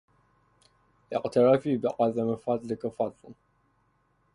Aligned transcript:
إعترافي 1.15 1.77
بعظم 1.77 2.35
فضلك 2.35 2.87
فضل 2.87 3.33